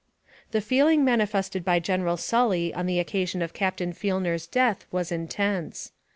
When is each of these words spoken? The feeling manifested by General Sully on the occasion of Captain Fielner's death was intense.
The 0.49 0.61
feeling 0.61 1.05
manifested 1.05 1.63
by 1.63 1.77
General 1.77 2.17
Sully 2.17 2.73
on 2.73 2.87
the 2.87 2.97
occasion 2.97 3.43
of 3.43 3.53
Captain 3.53 3.93
Fielner's 3.93 4.47
death 4.47 4.87
was 4.89 5.11
intense. 5.11 5.91